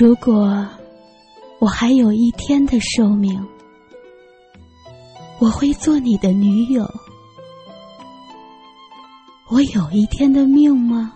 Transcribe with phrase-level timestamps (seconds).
[0.00, 0.66] 如果
[1.58, 3.38] 我还有一天的寿命，
[5.38, 6.90] 我会做你的女友。
[9.50, 11.12] 我有一天的命吗？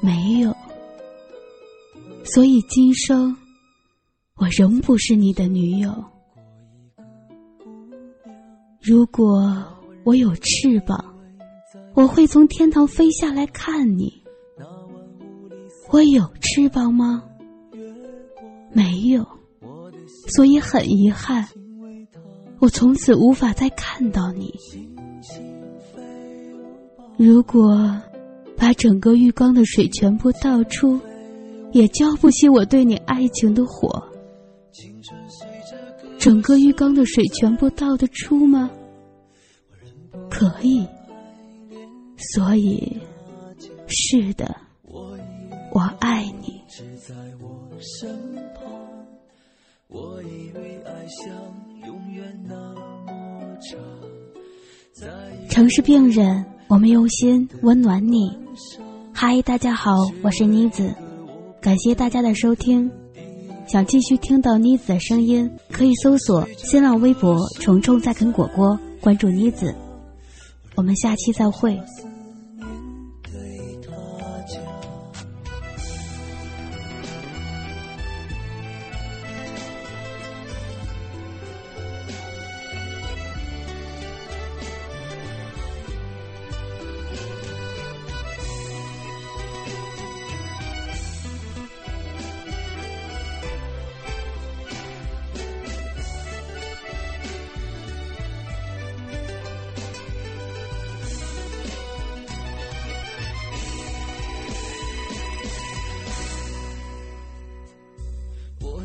[0.00, 0.56] 没有。
[2.24, 3.36] 所以今生，
[4.36, 6.02] 我仍不是你的女友。
[8.80, 9.54] 如果
[10.02, 11.14] 我有翅膀，
[11.92, 14.17] 我会从天堂飞下来看你。
[15.90, 17.24] 我有翅膀吗？
[18.72, 19.26] 没有，
[20.28, 21.48] 所以很遗憾，
[22.58, 24.54] 我从此无法再看到你。
[27.16, 28.00] 如果
[28.56, 31.00] 把整个浴缸的水全部倒出，
[31.72, 34.02] 也浇不熄我对你爱情的火。
[36.18, 38.70] 整个浴缸的水全部倒得出吗？
[40.28, 40.86] 可以。
[42.34, 42.98] 所以，
[43.86, 44.54] 是的。
[45.72, 46.62] 我爱你。
[55.50, 58.30] 城市病人，我们用心温暖你。
[59.12, 60.94] 嗨，大家好，我是妮子，
[61.60, 62.90] 感谢大家的收听。
[63.66, 69.74] 想继续听到妮子的声音，可以搜索新浪微博“虫虫在啃果果”，关注妮子。
[70.74, 71.78] 我们下期再会。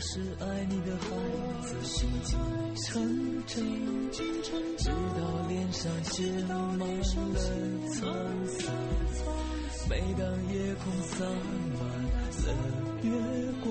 [0.06, 1.06] 是爱你的孩
[1.66, 2.38] 子，心静
[2.76, 3.56] 成真，
[4.78, 7.16] 直到脸上写满了沧
[7.96, 8.70] 桑。
[9.90, 10.22] 每当
[10.54, 11.24] 夜空洒
[11.80, 12.52] 满了
[13.02, 13.08] 月
[13.64, 13.66] 光，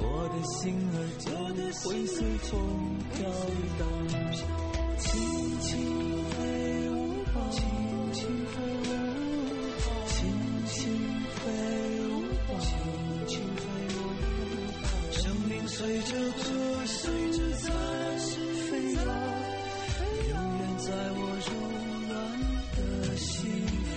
[0.00, 0.02] 我
[0.32, 0.56] 的心
[0.94, 1.28] 儿就
[1.86, 2.50] 会随风
[3.12, 3.20] 飘
[3.78, 3.80] 荡，
[4.98, 5.04] 轻
[5.60, 5.68] 轻
[6.30, 6.40] 飞
[6.88, 6.92] 舞
[7.34, 7.60] 吧，轻
[8.14, 8.56] 轻飞
[8.88, 9.11] 舞，
[16.12, 16.44] 随着歌
[16.88, 17.00] 声
[17.56, 17.64] 在
[18.68, 19.00] 飞扬，
[20.28, 21.50] 永远在我柔
[22.06, 22.12] 软
[22.76, 22.78] 的
[23.16, 23.32] 心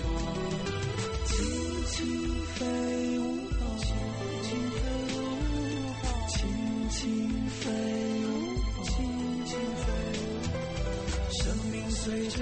[1.26, 1.28] 轻
[1.92, 1.94] 轻
[2.54, 2.56] 飞
[3.18, 3.84] 舞吧，轻
[4.42, 4.80] 轻飞
[5.12, 5.14] 舞
[6.00, 6.34] 吧，轻
[6.88, 6.96] 轻
[7.50, 7.60] 飞
[8.24, 8.26] 舞
[8.64, 8.96] 吧，轻
[9.44, 9.84] 轻飞
[10.22, 10.24] 舞。
[11.32, 12.36] 生命随着